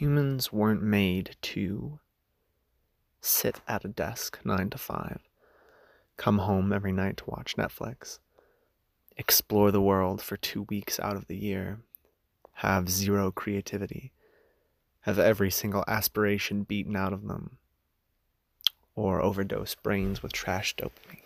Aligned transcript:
humans 0.00 0.52
weren't 0.52 0.82
made 0.82 1.36
to 1.42 1.98
sit 3.20 3.60
at 3.68 3.84
a 3.84 3.88
desk 3.88 4.38
nine 4.44 4.70
to 4.70 4.78
five, 4.78 5.20
come 6.16 6.38
home 6.38 6.72
every 6.72 6.92
night 6.92 7.16
to 7.18 7.24
watch 7.26 7.56
Netflix, 7.56 8.18
explore 9.16 9.70
the 9.70 9.80
world 9.80 10.22
for 10.22 10.36
two 10.36 10.62
weeks 10.62 10.98
out 11.00 11.16
of 11.16 11.26
the 11.26 11.36
year, 11.36 11.80
have 12.54 12.88
zero 12.88 13.30
creativity, 13.30 14.12
have 15.02 15.18
every 15.18 15.50
single 15.50 15.84
aspiration 15.86 16.62
beaten 16.62 16.96
out 16.96 17.12
of 17.12 17.26
them, 17.26 17.58
or 18.94 19.20
overdose 19.20 19.74
brains 19.74 20.22
with 20.22 20.32
trash 20.32 20.74
dopamine. 20.76 21.18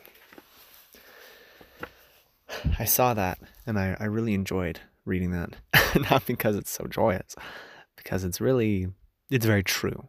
I 2.79 2.85
saw 2.85 3.15
that 3.15 3.39
and 3.67 3.79
I, 3.79 3.97
I 4.01 4.05
really 4.05 4.35
enjoyed 4.35 4.81
reading 5.05 5.31
that. 5.31 5.55
Not 6.11 6.27
because 6.27 6.57
it's 6.57 6.71
so 6.71 6.87
joyous, 6.87 7.37
because 8.07 8.23
it's 8.23 8.41
really, 8.41 8.87
it's 9.31 9.47
very 9.47 9.65
true. 9.65 10.09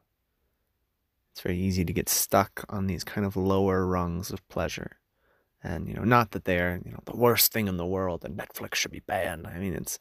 It's 1.31 1.41
very 1.41 1.57
easy 1.57 1.83
to 1.83 1.91
get 1.91 2.09
stuck 2.09 2.63
on 2.69 2.85
these 2.85 3.03
kind 3.03 3.25
of 3.25 3.35
lower 3.35 3.87
rungs 3.87 4.29
of 4.29 4.47
pleasure. 4.49 4.97
And, 5.63 5.87
you 5.87 5.95
know, 5.95 6.03
not 6.03 6.29
that 6.31 6.45
they're, 6.45 6.79
you 6.85 6.91
know, 6.91 6.99
the 7.05 7.17
worst 7.17 7.51
thing 7.51 7.67
in 7.67 7.77
the 7.77 7.87
world 7.87 8.23
and 8.23 8.37
Netflix 8.37 8.75
should 8.75 8.91
be 8.91 8.99
banned. 8.99 9.47
I 9.47 9.57
mean, 9.57 9.73
it's, 9.73 9.97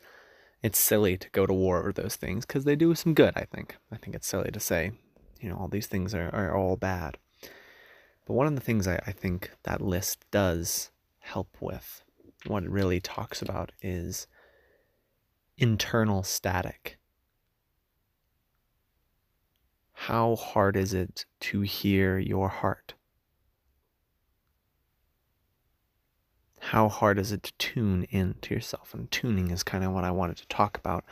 it's 0.62 0.78
silly 0.78 1.16
to 1.16 1.30
go 1.30 1.46
to 1.46 1.54
war 1.54 1.78
over 1.78 1.90
those 1.90 2.16
things 2.16 2.44
because 2.44 2.64
they 2.64 2.76
do 2.76 2.94
some 2.94 3.14
good, 3.14 3.32
I 3.34 3.46
think. 3.46 3.76
I 3.90 3.96
think 3.96 4.14
it's 4.14 4.26
silly 4.26 4.50
to 4.50 4.60
say, 4.60 4.92
you 5.40 5.48
know, 5.48 5.56
all 5.56 5.68
these 5.68 5.86
things 5.86 6.14
are, 6.14 6.28
are 6.34 6.54
all 6.54 6.76
bad. 6.76 7.16
But 8.26 8.34
one 8.34 8.46
of 8.46 8.56
the 8.56 8.60
things 8.60 8.86
I, 8.86 8.96
I 9.06 9.12
think 9.12 9.52
that 9.62 9.80
list 9.80 10.26
does 10.30 10.90
help 11.20 11.56
with, 11.60 12.02
what 12.46 12.62
it 12.62 12.70
really 12.70 13.00
talks 13.00 13.40
about 13.40 13.72
is 13.80 14.26
internal 15.56 16.22
static. 16.22 16.98
How 20.06 20.36
hard 20.36 20.76
is 20.76 20.94
it 20.94 21.24
to 21.40 21.62
hear 21.62 22.16
your 22.16 22.48
heart? 22.48 22.94
How 26.60 26.88
hard 26.88 27.18
is 27.18 27.32
it 27.32 27.42
to 27.42 27.52
tune 27.58 28.04
in 28.10 28.36
to 28.42 28.54
yourself? 28.54 28.94
And 28.94 29.10
tuning 29.10 29.50
is 29.50 29.64
kind 29.64 29.82
of 29.82 29.90
what 29.90 30.04
I 30.04 30.12
wanted 30.12 30.36
to 30.36 30.46
talk 30.46 30.78
about. 30.78 31.04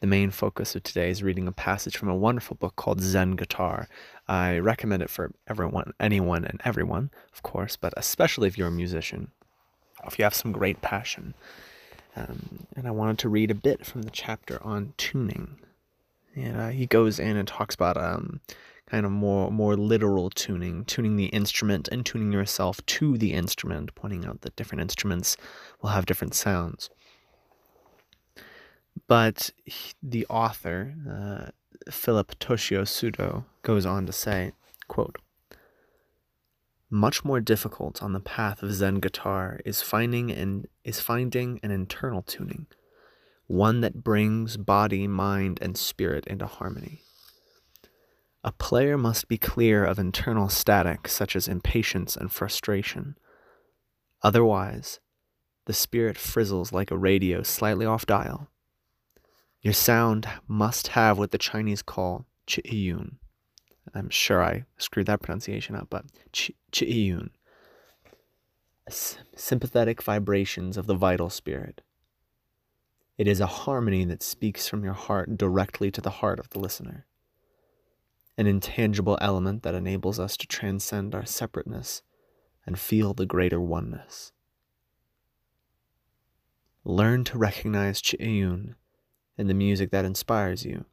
The 0.00 0.06
main 0.06 0.30
focus 0.30 0.74
of 0.74 0.82
today 0.82 1.10
is 1.10 1.22
reading 1.22 1.46
a 1.46 1.52
passage 1.52 1.98
from 1.98 2.08
a 2.08 2.16
wonderful 2.16 2.56
book 2.56 2.74
called 2.76 3.02
Zen 3.02 3.32
Guitar. 3.32 3.86
I 4.26 4.56
recommend 4.56 5.02
it 5.02 5.10
for 5.10 5.30
everyone, 5.46 5.92
anyone, 6.00 6.46
and 6.46 6.58
everyone, 6.64 7.10
of 7.34 7.42
course, 7.42 7.76
but 7.76 7.92
especially 7.98 8.48
if 8.48 8.56
you're 8.56 8.68
a 8.68 8.70
musician, 8.70 9.30
if 10.06 10.18
you 10.18 10.22
have 10.22 10.32
some 10.32 10.52
great 10.52 10.80
passion. 10.80 11.34
Um, 12.16 12.66
and 12.74 12.88
I 12.88 12.92
wanted 12.92 13.18
to 13.18 13.28
read 13.28 13.50
a 13.50 13.54
bit 13.54 13.84
from 13.84 14.04
the 14.04 14.10
chapter 14.10 14.58
on 14.62 14.94
tuning. 14.96 15.58
And 16.42 16.60
uh, 16.60 16.68
he 16.68 16.86
goes 16.86 17.18
in 17.18 17.36
and 17.36 17.46
talks 17.46 17.74
about 17.74 17.96
um, 17.96 18.40
kind 18.86 19.04
of 19.04 19.12
more 19.12 19.50
more 19.50 19.76
literal 19.76 20.30
tuning, 20.30 20.84
tuning 20.84 21.16
the 21.16 21.26
instrument 21.26 21.88
and 21.88 22.04
tuning 22.04 22.32
yourself 22.32 22.84
to 22.86 23.18
the 23.18 23.32
instrument, 23.32 23.94
pointing 23.94 24.24
out 24.24 24.40
that 24.42 24.56
different 24.56 24.82
instruments 24.82 25.36
will 25.80 25.90
have 25.90 26.06
different 26.06 26.34
sounds. 26.34 26.90
But 29.06 29.50
he, 29.64 29.92
the 30.02 30.26
author, 30.26 30.94
uh, 31.08 31.90
Philip 31.90 32.38
Toshio 32.38 32.82
Sudo, 32.82 33.44
goes 33.62 33.86
on 33.86 34.06
to 34.06 34.12
say, 34.12 34.52
quote, 34.88 35.16
much 36.90 37.24
more 37.24 37.40
difficult 37.40 38.02
on 38.02 38.12
the 38.12 38.20
path 38.20 38.62
of 38.62 38.72
Zen 38.72 38.96
guitar 38.96 39.60
is 39.64 39.82
finding 39.82 40.30
and 40.30 40.66
is 40.84 41.00
finding 41.00 41.60
an 41.62 41.70
internal 41.70 42.22
tuning, 42.22 42.66
one 43.48 43.80
that 43.80 44.04
brings 44.04 44.56
body, 44.56 45.08
mind, 45.08 45.58
and 45.60 45.76
spirit 45.76 46.26
into 46.28 46.46
harmony. 46.46 47.02
A 48.44 48.52
player 48.52 48.96
must 48.96 49.26
be 49.26 49.36
clear 49.36 49.84
of 49.84 49.98
internal 49.98 50.48
static 50.48 51.08
such 51.08 51.34
as 51.34 51.48
impatience 51.48 52.16
and 52.16 52.30
frustration. 52.30 53.16
Otherwise, 54.22 55.00
the 55.66 55.72
spirit 55.72 56.16
frizzles 56.16 56.72
like 56.72 56.92
a 56.92 56.96
radio 56.96 57.42
slightly 57.42 57.84
off 57.84 58.06
dial. 58.06 58.48
Your 59.60 59.74
sound 59.74 60.28
must 60.46 60.88
have 60.88 61.18
what 61.18 61.32
the 61.32 61.38
Chinese 61.38 61.82
call 61.82 62.26
chi'iyun, 62.46 63.16
I'm 63.94 64.10
sure 64.10 64.42
I 64.42 64.64
screwed 64.76 65.06
that 65.06 65.22
pronunciation 65.22 65.74
up, 65.74 65.88
but 65.90 66.04
chi'iyun. 66.32 67.30
Sympathetic 68.88 70.02
vibrations 70.02 70.76
of 70.76 70.86
the 70.86 70.94
vital 70.94 71.30
spirit. 71.30 71.82
It 73.18 73.26
is 73.26 73.40
a 73.40 73.46
harmony 73.46 74.04
that 74.04 74.22
speaks 74.22 74.68
from 74.68 74.84
your 74.84 74.94
heart 74.94 75.36
directly 75.36 75.90
to 75.90 76.00
the 76.00 76.10
heart 76.10 76.38
of 76.38 76.48
the 76.50 76.60
listener. 76.60 77.04
An 78.38 78.46
intangible 78.46 79.18
element 79.20 79.64
that 79.64 79.74
enables 79.74 80.20
us 80.20 80.36
to 80.36 80.46
transcend 80.46 81.16
our 81.16 81.26
separateness 81.26 82.02
and 82.64 82.78
feel 82.78 83.14
the 83.14 83.26
greater 83.26 83.60
oneness. 83.60 84.30
Learn 86.84 87.24
to 87.24 87.36
recognize 87.36 88.00
Chi'iyun 88.00 88.76
in 89.36 89.48
the 89.48 89.54
music 89.54 89.90
that 89.90 90.04
inspires 90.04 90.64
you 90.64 90.84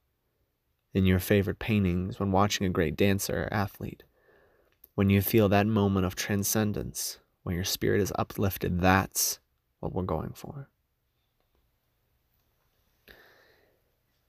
in 0.96 1.06
your 1.06 1.20
favorite 1.20 1.60
paintings, 1.60 2.20
when 2.20 2.32
watching 2.32 2.66
a 2.66 2.70
great 2.70 2.96
dancer 2.96 3.44
or 3.44 3.54
athlete. 3.54 4.04
When 4.96 5.10
you 5.10 5.22
feel 5.22 5.50
that 5.50 5.68
moment 5.68 6.06
of 6.06 6.16
transcendence, 6.16 7.20
when 7.44 7.54
your 7.54 7.66
spirit 7.66 8.00
is 8.00 8.14
uplifted, 8.18 8.80
that's 8.80 9.40
what 9.82 9.94
we're 9.94 10.04
going 10.04 10.32
for. 10.34 10.70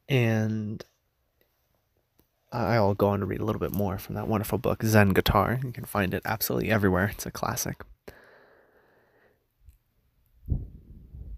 And 0.08 0.84
I'll 2.52 2.94
go 2.94 3.08
on 3.08 3.20
to 3.20 3.26
read 3.26 3.40
a 3.40 3.44
little 3.44 3.60
bit 3.60 3.72
more 3.72 3.98
from 3.98 4.14
that 4.14 4.28
wonderful 4.28 4.58
book, 4.58 4.82
Zen 4.82 5.10
Guitar. 5.10 5.60
You 5.64 5.72
can 5.72 5.84
find 5.84 6.14
it 6.14 6.22
absolutely 6.24 6.70
everywhere. 6.70 7.10
It's 7.12 7.26
a 7.26 7.30
classic. 7.30 7.82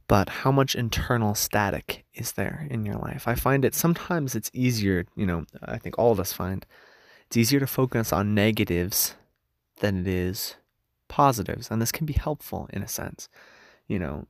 but 0.08 0.30
how 0.30 0.50
much 0.50 0.74
internal 0.74 1.34
static 1.34 2.06
is 2.14 2.32
there 2.32 2.66
in 2.70 2.86
your 2.86 2.96
life? 2.96 3.28
I 3.28 3.34
find 3.34 3.64
it 3.64 3.74
sometimes 3.74 4.34
it's 4.34 4.50
easier, 4.54 5.04
you 5.14 5.26
know, 5.26 5.44
I 5.62 5.76
think 5.76 5.98
all 5.98 6.10
of 6.10 6.18
us 6.18 6.32
find 6.32 6.66
it's 7.26 7.36
easier 7.36 7.60
to 7.60 7.66
focus 7.66 8.10
on 8.10 8.34
negatives 8.34 9.14
than 9.80 10.00
it 10.00 10.06
is 10.06 10.56
positives. 11.08 11.70
And 11.70 11.80
this 11.80 11.92
can 11.92 12.06
be 12.06 12.14
helpful 12.14 12.68
in 12.72 12.82
a 12.82 12.88
sense. 12.88 13.28
You 13.86 13.98
know, 13.98 14.26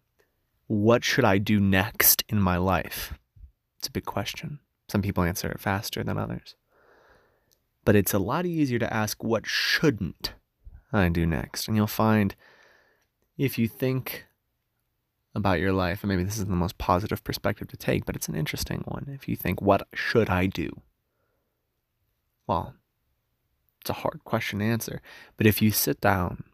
what 0.66 1.04
should 1.04 1.24
I 1.24 1.38
do 1.38 1.60
next 1.60 2.24
in 2.28 2.40
my 2.40 2.56
life? 2.56 3.14
It's 3.78 3.88
a 3.88 3.92
big 3.92 4.04
question. 4.04 4.60
Some 4.88 5.02
people 5.02 5.22
answer 5.22 5.50
it 5.50 5.60
faster 5.60 6.02
than 6.02 6.18
others. 6.18 6.56
But 7.84 7.96
it's 7.96 8.12
a 8.12 8.18
lot 8.18 8.46
easier 8.46 8.78
to 8.78 8.92
ask, 8.92 9.22
what 9.22 9.46
shouldn't 9.46 10.34
I 10.92 11.08
do 11.08 11.26
next? 11.26 11.68
And 11.68 11.76
you'll 11.76 11.86
find 11.86 12.34
if 13.36 13.58
you 13.58 13.68
think 13.68 14.26
about 15.34 15.60
your 15.60 15.72
life, 15.72 16.02
and 16.02 16.08
maybe 16.08 16.24
this 16.24 16.34
isn't 16.34 16.50
the 16.50 16.56
most 16.56 16.78
positive 16.78 17.22
perspective 17.22 17.68
to 17.68 17.76
take, 17.76 18.04
but 18.04 18.16
it's 18.16 18.28
an 18.28 18.34
interesting 18.34 18.82
one. 18.86 19.08
If 19.14 19.28
you 19.28 19.36
think, 19.36 19.62
what 19.62 19.86
should 19.94 20.28
I 20.28 20.46
do? 20.46 20.82
Well, 22.46 22.74
it's 23.80 23.90
a 23.90 23.94
hard 23.94 24.24
question 24.24 24.58
to 24.58 24.64
answer. 24.64 25.00
But 25.36 25.46
if 25.46 25.62
you 25.62 25.70
sit 25.70 26.00
down 26.00 26.44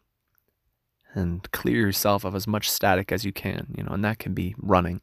and 1.13 1.49
clear 1.51 1.79
yourself 1.81 2.23
of 2.23 2.35
as 2.35 2.45
much 2.47 2.69
static 2.69 3.11
as 3.11 3.25
you 3.25 3.31
can, 3.31 3.73
you 3.75 3.83
know, 3.83 3.91
and 3.91 4.03
that 4.05 4.19
can 4.19 4.33
be 4.33 4.53
running, 4.57 5.01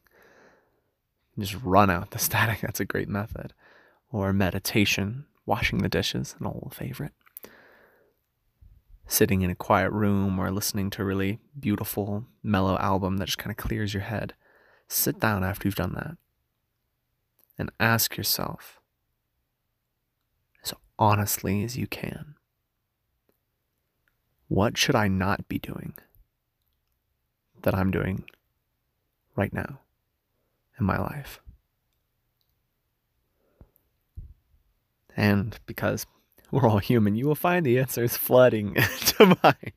just 1.39 1.55
run 1.63 1.89
out 1.89 2.11
the 2.11 2.19
static. 2.19 2.59
That's 2.61 2.79
a 2.79 2.85
great 2.85 3.09
method. 3.09 3.53
Or 4.11 4.31
meditation, 4.31 5.25
washing 5.45 5.79
the 5.79 5.89
dishes, 5.89 6.35
an 6.39 6.47
old 6.47 6.73
favorite 6.75 7.13
sitting 9.05 9.41
in 9.41 9.49
a 9.49 9.55
quiet 9.55 9.91
room 9.91 10.39
or 10.39 10.49
listening 10.49 10.89
to 10.89 11.01
a 11.01 11.05
really 11.05 11.39
beautiful, 11.59 12.25
mellow 12.41 12.77
album 12.77 13.17
that 13.17 13.25
just 13.25 13.37
kind 13.37 13.51
of 13.51 13.57
clears 13.57 13.93
your 13.93 14.03
head, 14.03 14.33
sit 14.87 15.19
down 15.19 15.43
after 15.43 15.67
you've 15.67 15.75
done 15.75 15.93
that 15.93 16.17
and 17.57 17.71
ask 17.79 18.17
yourself 18.17 18.79
as 20.63 20.73
honestly 20.97 21.63
as 21.63 21.77
you 21.77 21.87
can 21.87 22.35
what 24.47 24.77
should 24.77 24.95
I 24.95 25.07
not 25.07 25.47
be 25.47 25.59
doing 25.59 25.93
that 27.61 27.73
I'm 27.73 27.91
doing 27.91 28.25
right 29.35 29.53
now 29.53 29.79
in 30.79 30.85
my 30.85 30.97
life? 30.97 31.39
And 35.15 35.57
because 35.65 36.05
we're 36.51 36.67
all 36.67 36.79
human, 36.79 37.15
you 37.15 37.27
will 37.27 37.35
find 37.35 37.65
the 37.65 37.79
answers 37.79 38.17
flooding 38.17 38.73
to 39.05 39.37
mind. 39.43 39.73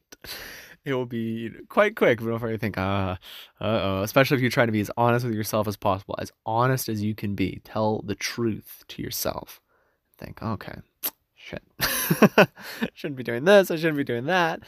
It 0.85 0.95
will 0.95 1.07
be 1.07 1.51
quite 1.69 1.97
quick 1.97 2.21
but 2.21 2.27
before 2.27 2.51
you 2.51 2.59
think, 2.59 2.79
ah, 2.79 3.19
uh 3.61 3.65
oh. 3.65 4.03
Especially 4.03 4.37
if 4.37 4.41
you're 4.41 4.51
trying 4.51 4.69
to 4.69 4.73
be 4.73 4.81
as 4.81 4.91
honest 4.97 5.25
with 5.25 5.35
yourself 5.35 5.67
as 5.67 5.77
possible, 5.77 6.15
as 6.19 6.31
honest 6.47 6.89
as 6.89 7.03
you 7.03 7.15
can 7.15 7.35
be. 7.35 7.61
Tell 7.65 8.03
the 8.05 8.15
truth 8.15 8.85
to 8.89 9.03
yourself. 9.03 9.61
Think, 10.17 10.41
okay, 10.43 10.79
shit. 11.35 11.63
shouldn't 12.95 13.17
be 13.17 13.25
doing 13.25 13.45
this. 13.45 13.71
I 13.71 13.77
shouldn't 13.77 13.97
be 13.97 14.05
doing 14.05 14.27
that. 14.27 14.61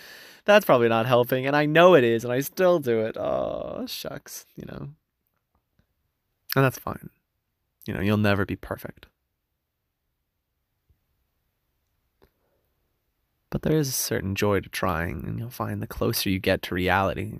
That's 0.45 0.67
probably 0.67 0.89
not 0.89 1.07
helping. 1.07 1.47
And 1.47 1.55
I 1.55 1.67
know 1.67 1.95
it 1.95 2.05
is, 2.05 2.25
and 2.25 2.33
I 2.33 2.41
still 2.41 2.81
do 2.81 3.01
it. 3.01 3.17
Oh, 3.17 3.85
shucks, 3.87 4.45
you 4.57 4.65
know. 4.67 4.89
And 6.57 6.65
that's 6.65 6.79
fine. 6.79 7.11
You 7.87 7.95
know, 7.95 8.01
you'll 8.01 8.17
never 8.17 8.45
be 8.45 8.57
perfect. 8.57 9.07
But 13.51 13.63
there 13.63 13.79
is 13.79 13.89
a 13.89 13.93
certain 13.93 14.35
joy 14.35 14.61
to 14.61 14.69
trying, 14.69 15.25
and 15.27 15.39
you'll 15.39 15.51
find 15.51 15.81
the 15.81 15.87
closer 15.87 16.29
you 16.29 16.39
get 16.39 16.61
to 16.63 16.75
reality, 16.75 17.39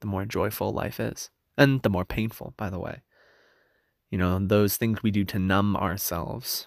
the 0.00 0.06
more 0.06 0.24
joyful 0.24 0.72
life 0.72 0.98
is. 0.98 1.30
And 1.56 1.82
the 1.82 1.90
more 1.90 2.04
painful, 2.04 2.54
by 2.56 2.70
the 2.70 2.80
way. 2.80 3.02
You 4.10 4.18
know, 4.18 4.38
those 4.40 4.76
things 4.76 5.02
we 5.02 5.10
do 5.10 5.24
to 5.24 5.38
numb 5.38 5.76
ourselves, 5.76 6.66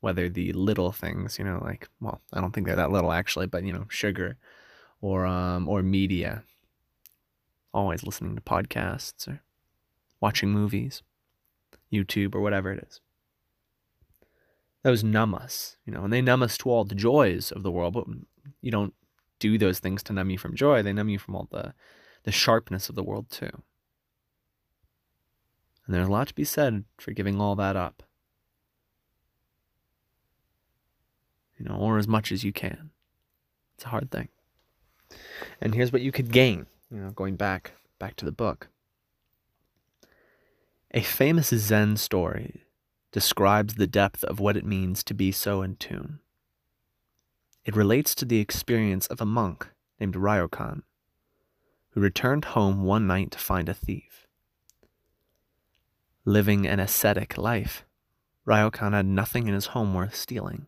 whether 0.00 0.28
the 0.28 0.52
little 0.52 0.92
things, 0.92 1.38
you 1.38 1.44
know, 1.44 1.60
like, 1.62 1.88
well, 2.00 2.20
I 2.32 2.40
don't 2.40 2.52
think 2.52 2.66
they're 2.66 2.76
that 2.76 2.92
little 2.92 3.12
actually, 3.12 3.46
but, 3.46 3.64
you 3.64 3.72
know, 3.72 3.86
sugar 3.88 4.36
or, 5.00 5.26
um, 5.26 5.68
or 5.68 5.82
media, 5.82 6.44
always 7.74 8.02
listening 8.02 8.34
to 8.36 8.42
podcasts 8.42 9.28
or 9.28 9.40
watching 10.22 10.50
movies, 10.50 11.02
YouTube 11.92 12.34
or 12.34 12.40
whatever 12.40 12.72
it 12.72 12.86
is 12.88 13.00
those 14.82 15.04
numb 15.04 15.34
us, 15.34 15.76
you 15.86 15.92
know, 15.92 16.04
and 16.04 16.12
they 16.12 16.20
numb 16.20 16.42
us 16.42 16.58
to 16.58 16.68
all 16.68 16.84
the 16.84 16.94
joys 16.94 17.52
of 17.52 17.62
the 17.62 17.70
world, 17.70 17.94
but 17.94 18.06
you 18.60 18.70
don't 18.70 18.94
do 19.38 19.56
those 19.56 19.78
things 19.78 20.02
to 20.02 20.12
numb 20.12 20.30
you 20.30 20.38
from 20.38 20.56
joy. 20.56 20.82
They 20.82 20.92
numb 20.92 21.08
you 21.08 21.18
from 21.18 21.36
all 21.36 21.48
the, 21.50 21.74
the 22.24 22.32
sharpness 22.32 22.88
of 22.88 22.96
the 22.96 23.02
world 23.02 23.30
too. 23.30 23.50
And 25.86 25.94
there's 25.94 26.08
a 26.08 26.12
lot 26.12 26.28
to 26.28 26.34
be 26.34 26.44
said 26.44 26.84
for 26.98 27.12
giving 27.12 27.40
all 27.40 27.54
that 27.56 27.76
up. 27.76 28.02
You 31.58 31.66
know, 31.66 31.76
or 31.76 31.98
as 31.98 32.08
much 32.08 32.32
as 32.32 32.42
you 32.42 32.52
can. 32.52 32.90
It's 33.76 33.84
a 33.84 33.88
hard 33.88 34.10
thing. 34.10 34.28
And 35.60 35.74
here's 35.74 35.92
what 35.92 36.02
you 36.02 36.10
could 36.10 36.32
gain, 36.32 36.66
you 36.90 36.98
know, 36.98 37.10
going 37.10 37.36
back 37.36 37.72
back 38.00 38.16
to 38.16 38.24
the 38.24 38.32
book. 38.32 38.68
A 40.94 41.00
famous 41.00 41.48
Zen 41.48 41.96
story 41.96 42.66
describes 43.12 43.76
the 43.76 43.86
depth 43.86 44.24
of 44.24 44.40
what 44.40 44.58
it 44.58 44.66
means 44.66 45.02
to 45.04 45.14
be 45.14 45.32
so 45.32 45.62
in 45.62 45.76
tune. 45.76 46.20
It 47.64 47.74
relates 47.74 48.14
to 48.16 48.26
the 48.26 48.40
experience 48.40 49.06
of 49.06 49.18
a 49.18 49.24
monk 49.24 49.70
named 49.98 50.16
Ryokan, 50.16 50.82
who 51.90 52.02
returned 52.02 52.44
home 52.44 52.82
one 52.82 53.06
night 53.06 53.30
to 53.30 53.38
find 53.38 53.70
a 53.70 53.74
thief. 53.74 54.26
Living 56.26 56.66
an 56.66 56.78
ascetic 56.78 57.38
life, 57.38 57.86
Ryokan 58.46 58.92
had 58.92 59.06
nothing 59.06 59.48
in 59.48 59.54
his 59.54 59.66
home 59.68 59.94
worth 59.94 60.14
stealing. 60.14 60.66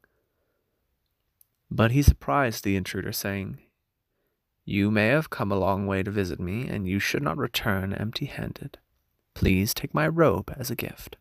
But 1.70 1.90
he 1.90 2.00
surprised 2.00 2.64
the 2.64 2.76
intruder, 2.76 3.12
saying, 3.12 3.58
You 4.64 4.90
may 4.90 5.08
have 5.08 5.28
come 5.28 5.52
a 5.52 5.58
long 5.58 5.86
way 5.86 6.02
to 6.02 6.10
visit 6.10 6.40
me, 6.40 6.66
and 6.66 6.88
you 6.88 6.98
should 6.98 7.22
not 7.22 7.36
return 7.36 7.92
empty 7.92 8.24
handed. 8.24 8.78
Please 9.34 9.74
take 9.74 9.92
my 9.92 10.06
robe 10.06 10.54
as 10.56 10.70
a 10.70 10.76
gift. 10.76 11.16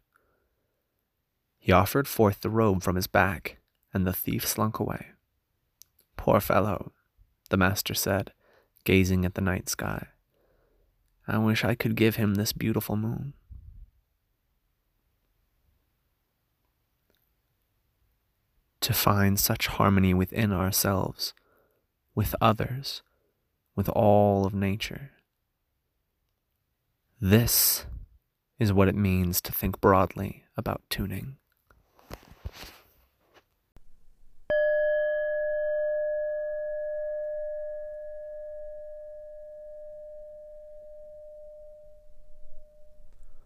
He 1.60 1.72
offered 1.72 2.08
forth 2.08 2.42
the 2.42 2.50
robe 2.50 2.84
from 2.84 2.96
his 2.96 3.08
back, 3.08 3.58
and 3.94 4.06
the 4.06 4.14
thief 4.14 4.48
slunk 4.48 4.80
away. 4.80 5.08
Poor 6.18 6.40
fellow, 6.40 6.92
the 7.50 7.58
master 7.58 7.94
said, 7.94 8.32
gazing 8.84 9.26
at 9.26 9.36
the 9.36 9.42
night 9.42 9.70
sky. 9.70 10.08
I 11.28 11.38
wish 11.38 11.64
I 11.64 11.76
could 11.76 11.96
give 11.96 12.18
him 12.18 12.36
this 12.36 12.54
beautiful 12.54 12.96
moon. 12.96 13.34
To 18.82 18.94
find 18.94 19.40
such 19.40 19.68
harmony 19.68 20.14
within 20.14 20.52
ourselves, 20.52 21.34
with 22.14 22.36
others, 22.42 23.02
with 23.76 23.88
all 23.88 24.46
of 24.46 24.54
nature. 24.54 25.12
This 27.22 27.86
is 28.64 28.74
what 28.74 28.88
it 28.88 28.96
means 28.96 29.42
to 29.42 29.52
think 29.52 29.80
broadly 29.80 30.46
about 30.58 30.82
tuning. 30.90 31.36